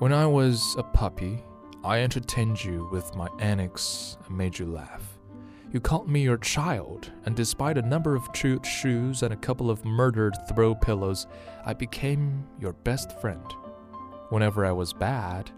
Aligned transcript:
When 0.00 0.14
I 0.14 0.24
was 0.24 0.76
a 0.78 0.82
puppy, 0.82 1.44
I 1.84 2.00
entertained 2.00 2.64
you 2.64 2.88
with 2.90 3.14
my 3.14 3.28
antics 3.38 4.16
and 4.24 4.34
made 4.34 4.58
you 4.58 4.64
laugh. 4.64 5.02
You 5.70 5.78
called 5.78 6.08
me 6.08 6.22
your 6.22 6.38
child, 6.38 7.12
and 7.26 7.36
despite 7.36 7.76
a 7.76 7.82
number 7.82 8.16
of 8.16 8.32
chewed 8.32 8.64
shoes 8.64 9.22
and 9.22 9.34
a 9.34 9.36
couple 9.36 9.70
of 9.70 9.84
murdered 9.84 10.38
throw 10.48 10.74
pillows, 10.74 11.26
I 11.66 11.74
became 11.74 12.46
your 12.58 12.72
best 12.72 13.20
friend. 13.20 13.44
Whenever 14.30 14.64
I 14.64 14.72
was 14.72 14.94
bad, 14.94 15.50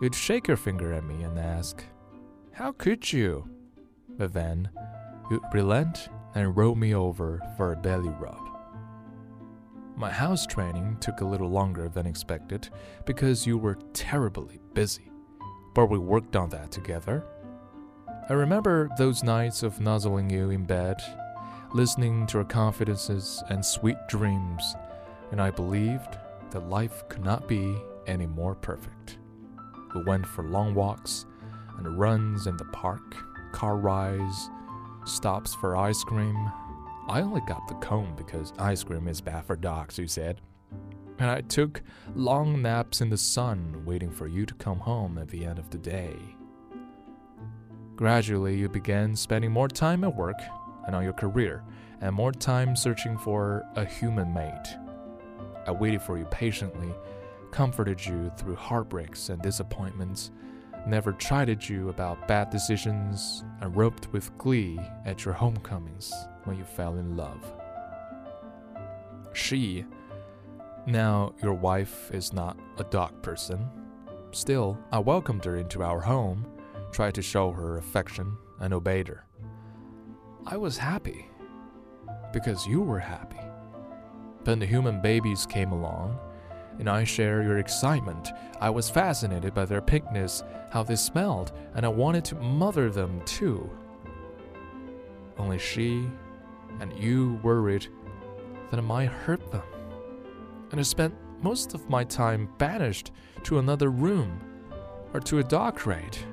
you'd 0.00 0.14
shake 0.14 0.48
your 0.48 0.56
finger 0.56 0.94
at 0.94 1.04
me 1.04 1.22
and 1.22 1.38
ask, 1.38 1.84
How 2.52 2.72
could 2.72 3.12
you? 3.12 3.46
But 4.08 4.32
then, 4.32 4.70
you'd 5.30 5.42
relent 5.52 6.08
and 6.34 6.56
roll 6.56 6.76
me 6.76 6.94
over 6.94 7.42
for 7.58 7.74
a 7.74 7.76
belly 7.76 8.08
rub. 8.08 8.55
My 9.98 10.10
house 10.10 10.44
training 10.44 10.98
took 11.00 11.22
a 11.22 11.24
little 11.24 11.48
longer 11.48 11.88
than 11.88 12.04
expected 12.04 12.68
because 13.06 13.46
you 13.46 13.56
were 13.56 13.78
terribly 13.94 14.60
busy, 14.74 15.10
but 15.74 15.86
we 15.86 15.96
worked 15.96 16.36
on 16.36 16.50
that 16.50 16.70
together. 16.70 17.24
I 18.28 18.34
remember 18.34 18.90
those 18.98 19.22
nights 19.22 19.62
of 19.62 19.80
nuzzling 19.80 20.28
you 20.28 20.50
in 20.50 20.64
bed, 20.64 21.00
listening 21.72 22.26
to 22.26 22.38
your 22.38 22.44
confidences 22.44 23.42
and 23.48 23.64
sweet 23.64 23.96
dreams, 24.06 24.76
and 25.30 25.40
I 25.40 25.50
believed 25.50 26.18
that 26.50 26.68
life 26.68 27.08
could 27.08 27.24
not 27.24 27.48
be 27.48 27.74
any 28.06 28.26
more 28.26 28.54
perfect. 28.54 29.16
We 29.94 30.02
went 30.02 30.26
for 30.26 30.44
long 30.44 30.74
walks 30.74 31.24
and 31.78 31.98
runs 31.98 32.46
in 32.46 32.58
the 32.58 32.66
park, 32.66 33.16
car 33.52 33.78
rides, 33.78 34.50
stops 35.06 35.54
for 35.54 35.74
ice 35.74 36.04
cream, 36.04 36.52
I 37.08 37.20
only 37.20 37.40
got 37.42 37.68
the 37.68 37.74
cone 37.74 38.14
because 38.16 38.52
ice 38.58 38.82
cream 38.82 39.06
is 39.06 39.20
bad 39.20 39.44
for 39.44 39.54
dogs, 39.54 39.98
you 39.98 40.08
said. 40.08 40.40
And 41.18 41.30
I 41.30 41.40
took 41.42 41.82
long 42.14 42.60
naps 42.60 43.00
in 43.00 43.10
the 43.10 43.16
sun, 43.16 43.82
waiting 43.84 44.10
for 44.10 44.26
you 44.26 44.44
to 44.44 44.54
come 44.54 44.80
home 44.80 45.16
at 45.16 45.28
the 45.28 45.44
end 45.44 45.58
of 45.58 45.70
the 45.70 45.78
day. 45.78 46.16
Gradually, 47.94 48.56
you 48.56 48.68
began 48.68 49.14
spending 49.16 49.52
more 49.52 49.68
time 49.68 50.04
at 50.04 50.14
work 50.14 50.36
and 50.86 50.94
on 50.94 51.04
your 51.04 51.12
career, 51.12 51.62
and 52.00 52.14
more 52.14 52.32
time 52.32 52.76
searching 52.76 53.16
for 53.16 53.64
a 53.76 53.84
human 53.84 54.34
mate. 54.34 54.76
I 55.66 55.70
waited 55.70 56.02
for 56.02 56.18
you 56.18 56.24
patiently, 56.26 56.92
comforted 57.52 58.04
you 58.04 58.30
through 58.36 58.56
heartbreaks 58.56 59.30
and 59.30 59.40
disappointments, 59.40 60.30
never 60.86 61.12
chided 61.14 61.68
you 61.68 61.88
about 61.88 62.28
bad 62.28 62.50
decisions, 62.50 63.44
and 63.60 63.76
roped 63.76 64.12
with 64.12 64.36
glee 64.38 64.78
at 65.04 65.24
your 65.24 65.34
homecomings 65.34 66.12
when 66.44 66.56
you 66.56 66.64
fell 66.64 66.96
in 66.96 67.16
love. 67.16 67.40
She, 69.32 69.84
now 70.86 71.34
your 71.42 71.54
wife, 71.54 72.10
is 72.12 72.32
not 72.32 72.58
a 72.78 72.84
dog 72.84 73.20
person. 73.22 73.68
Still, 74.30 74.78
I 74.92 74.98
welcomed 74.98 75.44
her 75.44 75.56
into 75.56 75.82
our 75.82 76.00
home, 76.00 76.46
tried 76.92 77.14
to 77.14 77.22
show 77.22 77.50
her 77.50 77.78
affection, 77.78 78.36
and 78.60 78.72
obeyed 78.72 79.08
her. 79.08 79.24
I 80.46 80.56
was 80.56 80.78
happy 80.78 81.26
because 82.32 82.66
you 82.66 82.80
were 82.80 82.98
happy. 82.98 83.40
Then 84.44 84.58
the 84.58 84.66
human 84.66 85.00
babies 85.02 85.44
came 85.44 85.72
along, 85.72 86.18
and 86.78 86.88
I 86.88 87.04
share 87.04 87.42
your 87.42 87.58
excitement. 87.58 88.30
I 88.60 88.70
was 88.70 88.90
fascinated 88.90 89.54
by 89.54 89.64
their 89.64 89.80
pinkness, 89.80 90.42
how 90.70 90.82
they 90.82 90.96
smelled, 90.96 91.52
and 91.74 91.84
I 91.84 91.88
wanted 91.88 92.24
to 92.26 92.34
mother 92.36 92.90
them 92.90 93.20
too. 93.24 93.70
Only 95.38 95.58
she 95.58 96.08
and 96.80 96.92
you 96.98 97.40
worried 97.42 97.88
that 98.70 98.78
I 98.78 98.82
might 98.82 99.08
hurt 99.08 99.50
them. 99.50 99.62
And 100.70 100.80
I 100.80 100.82
spent 100.82 101.14
most 101.42 101.74
of 101.74 101.88
my 101.88 102.04
time 102.04 102.48
banished 102.58 103.12
to 103.44 103.58
another 103.58 103.90
room 103.90 104.40
or 105.12 105.20
to 105.20 105.38
a 105.38 105.44
dark 105.44 105.76
crate. 105.76 106.24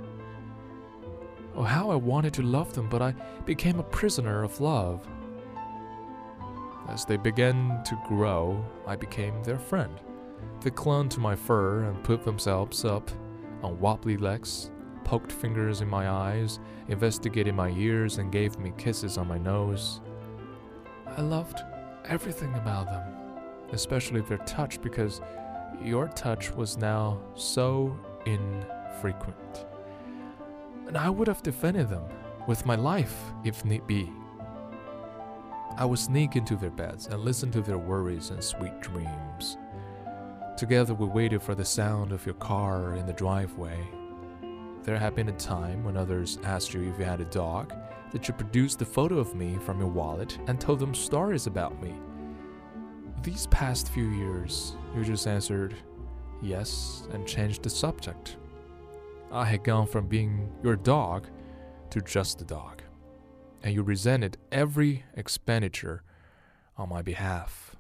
Oh, 1.56 1.64
how 1.64 1.92
I 1.92 1.96
wanted 1.96 2.34
to 2.36 2.42
love 2.42 2.74
them, 2.74 2.90
but 2.90 3.02
I 3.02 3.14
became 3.46 3.80
a 3.80 3.84
prisoner 3.84 4.44
of 4.44 4.60
love. 4.60 5.08
As 6.90 7.06
they 7.06 7.18
began 7.18 7.84
to 7.86 8.02
grow, 8.08 8.66
I 8.88 8.96
became 8.96 9.42
their 9.44 9.60
friend. 9.60 10.00
They 10.62 10.70
clung 10.70 11.10
to 11.10 11.20
my 11.20 11.36
fur 11.36 11.84
and 11.84 12.04
put 12.04 12.24
themselves 12.24 12.86
up 12.86 13.10
on 13.62 13.80
wobbly 13.80 14.18
legs, 14.18 14.72
poked 15.04 15.32
fingers 15.32 15.82
in 15.82 15.90
my 15.90 16.10
eyes, 16.10 16.60
investigated 16.88 17.54
my 17.56 17.70
ears, 17.72 18.18
and 18.18 18.32
gave 18.32 18.58
me 18.60 18.74
kisses 18.78 19.18
on 19.18 19.28
my 19.28 19.38
nose. 19.38 20.02
I 21.06 21.22
loved 21.22 21.60
everything 22.06 22.54
about 22.56 22.86
them, 22.88 23.04
especially 23.72 24.22
their 24.22 24.38
touch, 24.40 24.82
because 24.82 25.22
your 25.82 26.08
touch 26.10 26.52
was 26.52 26.78
now 26.78 27.22
so 27.36 27.98
infrequent. 28.26 29.66
And 30.88 30.98
I 30.98 31.10
would 31.10 31.28
have 31.28 31.44
defended 31.44 31.90
them 31.90 32.04
with 32.48 32.66
my 32.66 32.76
life 32.76 33.16
if 33.44 33.64
need 33.66 33.86
be. 33.88 34.12
I 35.78 35.86
would 35.86 36.00
sneak 36.00 36.36
into 36.36 36.56
their 36.56 36.70
beds 36.70 37.08
and 37.08 37.20
listen 37.22 37.52
to 37.52 37.62
their 37.62 37.78
worries 37.80 38.30
and 38.30 38.44
sweet 38.44 38.80
dreams. 38.80 39.58
Together, 40.58 40.94
we 40.94 41.08
waited 41.08 41.42
for 41.42 41.56
the 41.56 41.66
sound 41.66 42.12
of 42.12 42.26
your 42.26 42.36
car 42.36 42.96
in 42.96 43.06
the 43.06 43.14
driveway. 43.14 43.78
There 44.84 44.98
had 44.98 45.16
been 45.16 45.30
a 45.30 45.34
time 45.34 45.84
when 45.84 45.98
others 45.98 46.38
asked 46.44 46.74
you 46.74 46.84
if 46.90 47.00
you 47.00 47.06
had 47.06 47.22
a 47.22 47.26
dog, 47.26 47.74
that 48.12 48.28
you 48.28 48.34
produced 48.36 48.78
the 48.78 48.86
photo 48.86 49.18
of 49.18 49.34
me 49.34 49.58
from 49.66 49.80
your 49.80 49.90
wallet 49.90 50.38
and 50.46 50.62
told 50.62 50.80
them 50.80 50.94
stories 50.94 51.48
about 51.48 51.82
me. 51.82 51.96
These 53.24 53.48
past 53.48 53.90
few 53.90 54.10
years, 54.10 54.76
you 54.96 55.04
just 55.04 55.26
answered 55.26 55.74
yes 56.42 57.08
and 57.12 57.28
changed 57.28 57.64
the 57.64 57.70
subject. 57.70 58.38
I 59.32 59.46
had 59.46 59.64
gone 59.64 59.88
from 59.88 60.08
being 60.08 60.52
your 60.62 60.76
dog 60.76 61.28
to 61.90 62.02
just 62.02 62.42
a 62.42 62.46
dog, 62.46 62.84
and 63.64 63.74
you 63.74 63.82
resented 63.82 64.38
every 64.52 65.04
expenditure 65.16 66.04
on 66.78 66.90
my 66.90 67.02
behalf. 67.02 67.73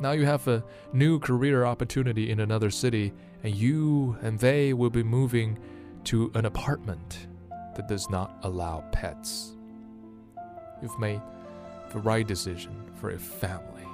Now 0.00 0.12
you 0.12 0.26
have 0.26 0.46
a 0.46 0.62
new 0.92 1.18
career 1.18 1.64
opportunity 1.64 2.30
in 2.30 2.38
another 2.38 2.70
city, 2.70 3.12
and 3.42 3.54
you 3.54 4.16
and 4.22 4.38
they 4.38 4.72
will 4.72 4.90
be 4.90 5.02
moving 5.02 5.58
to 6.04 6.30
an 6.34 6.44
apartment 6.44 7.26
that 7.74 7.88
does 7.88 8.08
not 8.08 8.38
allow 8.42 8.84
pets. 8.92 9.56
You've 10.80 10.98
made 11.00 11.20
the 11.92 11.98
right 11.98 12.26
decision 12.26 12.92
for 12.94 13.10
a 13.10 13.18
family. 13.18 13.86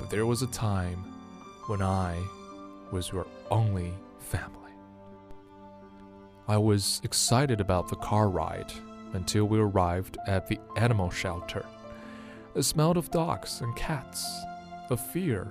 But 0.00 0.10
there 0.10 0.26
was 0.26 0.42
a 0.42 0.48
time 0.48 1.04
when 1.68 1.80
I 1.80 2.20
was 2.90 3.12
your 3.12 3.26
only 3.52 3.92
family. 4.18 4.50
I 6.48 6.56
was 6.56 7.00
excited 7.04 7.60
about 7.60 7.88
the 7.88 7.96
car 7.96 8.28
ride 8.28 8.72
until 9.12 9.44
we 9.44 9.60
arrived 9.60 10.18
at 10.26 10.48
the 10.48 10.58
animal 10.76 11.08
shelter. 11.08 11.64
It 12.56 12.64
smelled 12.64 12.96
of 12.96 13.12
dogs 13.12 13.60
and 13.60 13.74
cats 13.76 14.44
of 14.90 15.00
fear, 15.00 15.48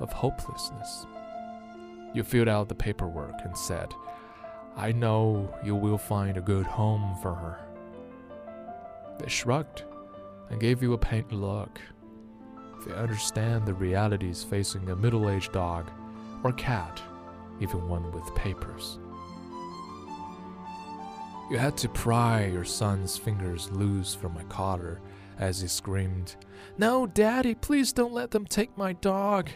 of 0.00 0.12
hopelessness. 0.12 1.06
You 2.14 2.22
filled 2.22 2.48
out 2.48 2.68
the 2.68 2.74
paperwork 2.74 3.36
and 3.44 3.56
said, 3.56 3.88
I 4.76 4.92
know 4.92 5.54
you 5.62 5.74
will 5.74 5.98
find 5.98 6.36
a 6.36 6.42
good 6.42 6.66
home 6.66 7.16
for 7.22 7.34
her. 7.34 7.58
They 9.18 9.28
shrugged 9.28 9.84
and 10.50 10.60
gave 10.60 10.82
you 10.82 10.92
a 10.92 10.98
pained 10.98 11.32
look. 11.32 11.80
They 12.86 12.94
understand 12.94 13.66
the 13.66 13.74
realities 13.74 14.42
facing 14.42 14.88
a 14.90 14.96
middle 14.96 15.30
aged 15.30 15.52
dog 15.52 15.90
or 16.42 16.52
cat, 16.52 17.00
even 17.60 17.88
one 17.88 18.10
with 18.12 18.34
papers. 18.34 18.98
You 21.50 21.58
had 21.58 21.76
to 21.78 21.88
pry 21.88 22.46
your 22.46 22.64
son's 22.64 23.18
fingers 23.18 23.70
loose 23.70 24.14
from 24.14 24.34
my 24.34 24.42
collar 24.44 25.00
as 25.42 25.60
he 25.60 25.66
screamed, 25.66 26.36
No, 26.78 27.06
Daddy, 27.06 27.54
please 27.54 27.92
don't 27.92 28.12
let 28.12 28.30
them 28.30 28.46
take 28.46 28.78
my 28.78 28.92
dog. 28.92 29.50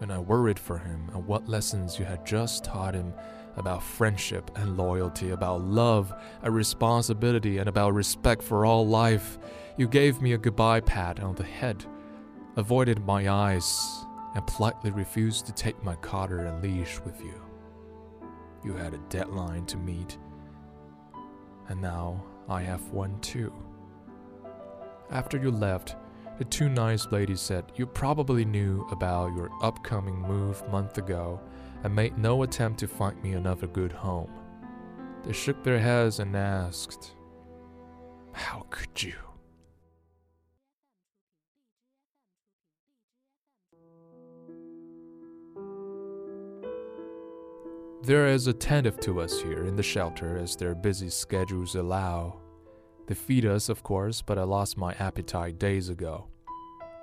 And 0.00 0.12
I 0.12 0.18
worried 0.18 0.58
for 0.58 0.78
him 0.78 1.08
and 1.14 1.24
what 1.24 1.48
lessons 1.48 1.98
you 1.98 2.04
had 2.04 2.26
just 2.26 2.64
taught 2.64 2.94
him 2.94 3.14
about 3.56 3.82
friendship 3.82 4.50
and 4.56 4.76
loyalty, 4.76 5.30
about 5.30 5.62
love 5.62 6.12
and 6.42 6.54
responsibility, 6.54 7.58
and 7.58 7.68
about 7.68 7.94
respect 7.94 8.42
for 8.42 8.66
all 8.66 8.86
life. 8.86 9.38
You 9.78 9.88
gave 9.88 10.20
me 10.20 10.32
a 10.32 10.38
goodbye 10.38 10.80
pat 10.80 11.20
on 11.20 11.36
the 11.36 11.44
head, 11.44 11.86
avoided 12.56 13.06
my 13.06 13.30
eyes, 13.30 14.04
and 14.34 14.46
politely 14.46 14.90
refused 14.90 15.46
to 15.46 15.52
take 15.52 15.82
my 15.82 15.94
collar 15.96 16.40
and 16.40 16.60
leash 16.60 17.00
with 17.00 17.20
you. 17.20 17.40
You 18.64 18.74
had 18.74 18.94
a 18.94 19.00
deadline 19.08 19.64
to 19.66 19.76
meet, 19.76 20.18
and 21.68 21.80
now 21.80 22.22
I 22.48 22.62
have 22.62 22.90
one 22.90 23.18
too. 23.20 23.54
After 25.10 25.38
you 25.38 25.50
left, 25.50 25.96
the 26.38 26.44
two 26.44 26.68
nice 26.68 27.06
ladies 27.12 27.40
said 27.40 27.72
you 27.76 27.86
probably 27.86 28.44
knew 28.44 28.86
about 28.90 29.34
your 29.34 29.50
upcoming 29.62 30.20
move 30.20 30.66
month 30.68 30.98
ago 30.98 31.40
and 31.84 31.94
made 31.94 32.18
no 32.18 32.42
attempt 32.42 32.80
to 32.80 32.88
find 32.88 33.22
me 33.22 33.32
another 33.32 33.66
good 33.66 33.92
home. 33.92 34.30
They 35.24 35.32
shook 35.32 35.62
their 35.62 35.78
heads 35.78 36.18
and 36.18 36.36
asked, 36.36 37.12
How 38.32 38.66
could 38.70 39.02
you? 39.02 39.14
They're 48.02 48.26
as 48.26 48.46
attentive 48.46 49.00
to 49.00 49.20
us 49.20 49.40
here 49.40 49.64
in 49.64 49.74
the 49.74 49.82
shelter 49.82 50.36
as 50.38 50.54
their 50.54 50.74
busy 50.74 51.10
schedules 51.10 51.74
allow. 51.74 52.40
They 53.06 53.14
feed 53.14 53.46
us, 53.46 53.68
of 53.68 53.82
course, 53.82 54.22
but 54.22 54.38
I 54.38 54.42
lost 54.42 54.76
my 54.76 54.94
appetite 54.94 55.58
days 55.58 55.88
ago. 55.88 56.26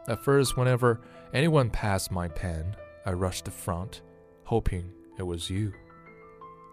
At 0.08 0.24
first, 0.24 0.58
whenever 0.58 1.02
anyone 1.34 1.70
passed 1.70 2.12
my 2.12 2.28
pen, 2.28 2.76
I 3.06 3.12
rushed 3.12 3.46
to 3.46 3.52
front, 3.52 4.02
hoping 4.44 4.92
it 5.18 5.24
was 5.24 5.50
you. 5.50 5.74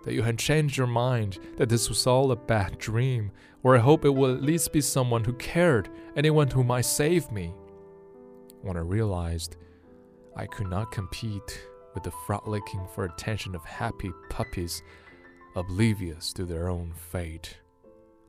That 0.04 0.14
you 0.14 0.22
had 0.22 0.38
changed 0.38 0.76
your 0.76 0.86
mind, 0.86 1.38
that 1.56 1.68
this 1.68 1.88
was 1.88 2.06
all 2.06 2.32
a 2.32 2.36
bad 2.36 2.78
dream, 2.78 3.30
or 3.62 3.76
I 3.76 3.80
hope 3.80 4.04
it 4.04 4.10
will 4.10 4.34
at 4.34 4.42
least 4.42 4.72
be 4.72 4.80
someone 4.80 5.24
who 5.24 5.34
cared, 5.34 5.88
anyone 6.16 6.48
who 6.48 6.64
might 6.64 6.86
save 6.86 7.30
me. 7.30 7.54
When 8.62 8.76
I 8.76 8.80
realized 8.80 9.56
I 10.36 10.46
could 10.46 10.68
not 10.68 10.92
compete 10.92 11.68
with 11.94 12.02
the 12.02 12.12
frolicking 12.26 12.86
for 12.94 13.04
attention 13.04 13.54
of 13.54 13.64
happy 13.64 14.10
puppies 14.28 14.82
oblivious 15.54 16.32
to 16.32 16.44
their 16.44 16.68
own 16.68 16.92
fate. 16.94 17.58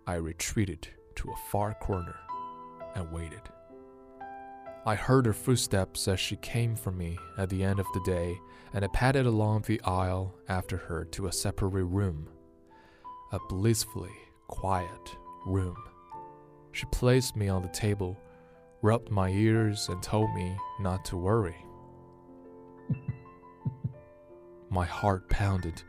I 0.07 0.15
retreated 0.15 0.88
to 1.15 1.30
a 1.30 1.50
far 1.51 1.74
corner 1.75 2.15
and 2.95 3.12
waited. 3.12 3.42
I 4.86 4.95
heard 4.95 5.27
her 5.27 5.33
footsteps 5.33 6.07
as 6.07 6.19
she 6.19 6.38
came 6.38 6.75
for 6.75 6.92
me 6.92 7.18
at 7.38 7.50
the 7.50 7.63
end 7.63 7.80
of 7.80 7.86
the 7.94 8.01
day, 8.03 8.36
and 8.74 8.83
I 8.83 8.88
padded 8.88 9.27
along 9.27 9.62
the 9.62 9.80
aisle 9.81 10.33
after 10.50 10.77
her 10.77 11.06
to 11.06 11.27
a 11.27 11.31
separate 11.31 11.86
room. 11.86 12.27
A 13.31 13.39
blissfully 13.48 14.15
quiet 14.48 15.18
room. 15.45 15.77
She 16.71 16.86
placed 16.88 17.36
me 17.36 17.47
on 17.47 17.62
the 17.62 17.68
table, 17.69 18.18
rubbed 18.81 19.12
my 19.12 19.30
ears, 19.30 19.88
and 19.88 20.01
told 20.01 20.33
me 20.33 20.57
not 20.80 21.06
to 21.06 21.18
worry. 21.18 21.56
My 24.69 24.86
heart 24.86 25.30
pounded 25.30 25.83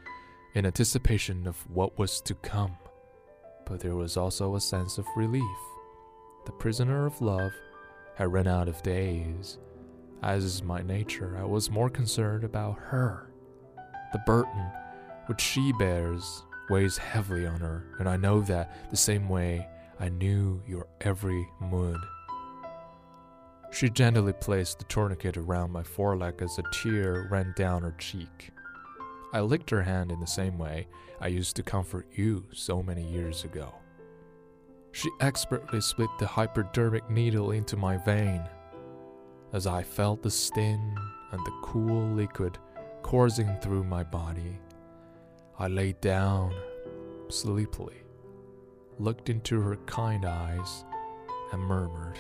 in 0.55 0.67
anticipation 0.67 1.47
of 1.47 1.57
what 1.71 1.99
was 1.99 2.21
to 2.23 2.35
come, 2.35 2.77
but 3.67 3.81
there 3.81 3.97
was 3.97 4.17
also 4.17 4.55
a 4.55 4.61
sense 4.61 4.99
of 4.99 5.07
relief. 5.17 5.59
The 6.47 6.53
prisoner 6.53 7.07
of 7.07 7.21
love 7.21 7.53
had 8.17 8.33
run 8.33 8.47
out 8.47 8.69
of 8.69 8.83
days. 8.83 9.59
As 10.23 10.45
is 10.45 10.63
my 10.63 10.83
nature, 10.83 11.37
I 11.39 11.45
was 11.45 11.71
more 11.71 11.91
concerned 11.91 12.45
about 12.45 12.79
her. 12.79 13.31
The 14.13 14.23
burden 14.27 14.71
which 15.27 15.41
she 15.41 15.73
bears 15.73 16.43
weighs 16.69 16.97
heavily 16.97 17.47
on 17.47 17.61
her, 17.61 17.85
and 17.99 18.09
I 18.09 18.17
know 18.17 18.41
that 18.43 18.91
the 18.91 18.97
same 18.97 19.29
way 19.29 19.67
I 20.01 20.09
knew 20.09 20.61
your 20.67 20.87
every 21.01 21.49
mood. 21.61 22.01
She 23.71 23.89
gently 23.89 24.33
placed 24.33 24.79
the 24.79 24.85
tourniquet 24.85 25.37
around 25.37 25.73
my 25.73 25.83
foreleg 25.83 26.43
as 26.43 26.59
a 26.59 26.63
tear 26.73 27.29
ran 27.31 27.55
down 27.57 27.83
her 27.83 27.95
cheek. 27.99 28.51
I 29.33 29.41
licked 29.41 29.71
her 29.71 29.83
hand 29.83 30.13
in 30.13 30.21
the 30.21 30.27
same 30.27 30.59
way 30.59 30.89
I 31.21 31.29
used 31.29 31.57
to 31.57 31.63
comfort 31.63 32.07
you 32.13 32.45
so 32.53 32.83
many 32.83 33.03
years 33.03 33.45
ago. 33.45 33.75
She 34.93 35.11
expertly 35.21 35.81
split 35.81 36.11
the 36.19 36.27
hypodermic 36.27 37.09
needle 37.09 37.53
into 37.53 37.77
my 37.77 37.97
vein. 37.97 38.43
As 39.55 39.67
I 39.67 39.83
felt 39.83 40.23
the 40.23 40.31
sting 40.31 40.97
and 41.31 41.47
the 41.47 41.59
cool 41.63 42.09
liquid 42.11 42.59
coursing 43.03 43.57
through 43.63 43.85
my 43.85 44.03
body, 44.03 44.59
I 45.59 45.69
lay 45.69 45.93
down 45.95 46.55
sleepily, 47.29 48.03
looked 48.99 49.31
into 49.31 49.61
her 49.61 49.77
kind 49.87 50.27
eyes, 50.27 50.85
and 51.53 51.63
murmured, 51.63 52.19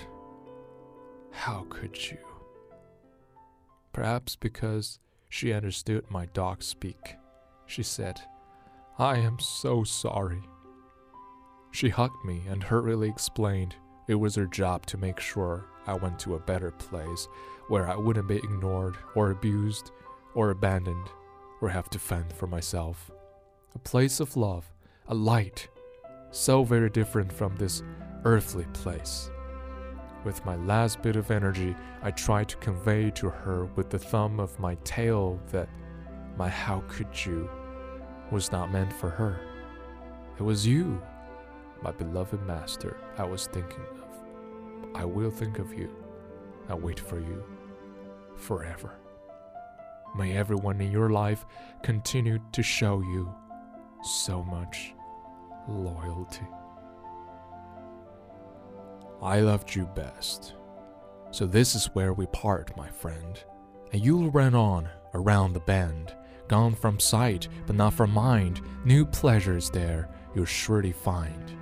How 1.30 1.66
could 1.68 2.10
you? 2.10 2.18
Perhaps 3.92 4.36
because 4.36 4.98
she 5.32 5.54
understood 5.54 6.04
my 6.10 6.26
dog 6.34 6.62
speak. 6.62 7.16
She 7.64 7.82
said, 7.82 8.20
I 8.98 9.16
am 9.16 9.38
so 9.38 9.82
sorry. 9.82 10.42
She 11.70 11.88
hugged 11.88 12.22
me 12.22 12.42
and 12.46 12.62
hurriedly 12.62 13.08
explained 13.08 13.74
it 14.08 14.16
was 14.16 14.34
her 14.34 14.46
job 14.46 14.84
to 14.86 14.98
make 14.98 15.18
sure 15.18 15.64
I 15.86 15.94
went 15.94 16.18
to 16.18 16.34
a 16.34 16.38
better 16.38 16.70
place 16.72 17.28
where 17.68 17.88
I 17.88 17.96
wouldn't 17.96 18.28
be 18.28 18.36
ignored 18.36 18.98
or 19.14 19.30
abused 19.30 19.90
or 20.34 20.50
abandoned 20.50 21.08
or 21.62 21.70
have 21.70 21.88
to 21.90 21.98
fend 21.98 22.30
for 22.34 22.46
myself. 22.46 23.10
A 23.74 23.78
place 23.78 24.20
of 24.20 24.36
love, 24.36 24.70
a 25.08 25.14
light, 25.14 25.66
so 26.30 26.62
very 26.62 26.90
different 26.90 27.32
from 27.32 27.56
this 27.56 27.82
earthly 28.26 28.66
place. 28.74 29.30
With 30.24 30.44
my 30.44 30.56
last 30.56 31.02
bit 31.02 31.16
of 31.16 31.30
energy, 31.30 31.74
I 32.02 32.12
tried 32.12 32.48
to 32.50 32.56
convey 32.58 33.10
to 33.12 33.28
her 33.28 33.64
with 33.74 33.90
the 33.90 33.98
thumb 33.98 34.38
of 34.38 34.58
my 34.60 34.76
tail 34.84 35.40
that 35.50 35.68
my 36.36 36.48
how 36.48 36.84
could 36.86 37.26
you 37.26 37.50
was 38.30 38.52
not 38.52 38.72
meant 38.72 38.92
for 38.92 39.10
her. 39.10 39.40
It 40.38 40.42
was 40.42 40.66
you, 40.66 41.02
my 41.82 41.90
beloved 41.90 42.40
master, 42.46 42.96
I 43.18 43.24
was 43.24 43.48
thinking 43.48 43.84
of. 44.00 44.96
I 44.96 45.04
will 45.04 45.30
think 45.30 45.58
of 45.58 45.74
you 45.74 45.90
and 46.68 46.80
wait 46.80 47.00
for 47.00 47.18
you 47.18 47.42
forever. 48.36 48.94
May 50.16 50.36
everyone 50.36 50.80
in 50.80 50.92
your 50.92 51.10
life 51.10 51.44
continue 51.82 52.38
to 52.52 52.62
show 52.62 53.00
you 53.00 53.34
so 54.02 54.44
much 54.44 54.94
loyalty. 55.68 56.46
I 59.22 59.38
loved 59.38 59.72
you 59.72 59.86
best. 59.94 60.54
So 61.30 61.46
this 61.46 61.76
is 61.76 61.86
where 61.92 62.12
we 62.12 62.26
part, 62.26 62.76
my 62.76 62.88
friend. 62.88 63.38
And 63.92 64.04
you'll 64.04 64.32
run 64.32 64.56
on 64.56 64.88
around 65.14 65.52
the 65.52 65.60
bend, 65.60 66.12
gone 66.48 66.74
from 66.74 66.98
sight 66.98 67.46
but 67.66 67.76
not 67.76 67.94
from 67.94 68.10
mind. 68.10 68.60
New 68.84 69.06
pleasures 69.06 69.70
there 69.70 70.08
you'll 70.34 70.44
surely 70.44 70.90
find. 70.90 71.56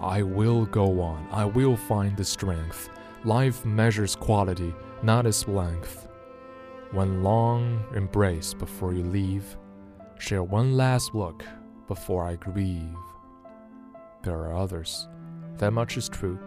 I 0.00 0.22
will 0.22 0.66
go 0.66 1.00
on, 1.00 1.28
I 1.30 1.44
will 1.44 1.76
find 1.76 2.16
the 2.16 2.24
strength. 2.24 2.90
Life 3.22 3.64
measures 3.64 4.16
quality, 4.16 4.74
not 5.04 5.24
its 5.24 5.46
length. 5.46 6.08
One 6.90 7.22
long 7.22 7.84
embrace 7.94 8.54
before 8.54 8.92
you 8.92 9.04
leave, 9.04 9.56
share 10.18 10.42
one 10.42 10.76
last 10.76 11.14
look 11.14 11.44
before 11.86 12.24
I 12.24 12.34
grieve. 12.34 12.96
There 14.24 14.36
are 14.36 14.56
others, 14.56 15.08
that 15.58 15.72
much 15.72 15.96
is 15.96 16.08
true 16.08 16.40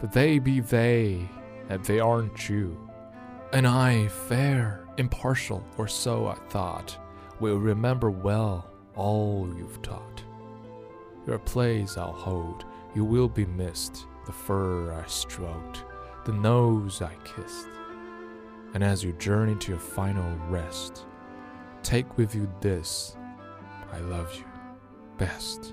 but 0.00 0.12
they 0.12 0.38
be 0.38 0.60
they, 0.60 1.28
and 1.68 1.84
they 1.84 2.00
aren't 2.00 2.48
you. 2.48 2.78
And 3.52 3.66
I, 3.66 4.08
fair, 4.08 4.86
impartial, 4.98 5.64
or 5.78 5.88
so 5.88 6.26
I 6.26 6.34
thought, 6.48 6.98
will 7.40 7.58
remember 7.58 8.10
well 8.10 8.70
all 8.94 9.48
you've 9.56 9.80
taught. 9.82 10.22
Your 11.26 11.38
place 11.38 11.96
I'll 11.96 12.12
hold, 12.12 12.64
you 12.94 13.04
will 13.04 13.28
be 13.28 13.46
missed, 13.46 14.06
the 14.26 14.32
fur 14.32 14.92
I 14.92 15.06
stroked, 15.06 15.84
the 16.24 16.32
nose 16.32 17.02
I 17.02 17.14
kissed. 17.24 17.68
And 18.74 18.82
as 18.84 19.02
you 19.02 19.12
journey 19.12 19.54
to 19.56 19.72
your 19.72 19.80
final 19.80 20.30
rest, 20.48 21.06
take 21.82 22.16
with 22.16 22.34
you 22.34 22.50
this 22.60 23.16
I 23.92 23.98
love 24.00 24.34
you 24.34 24.44
best. 25.16 25.72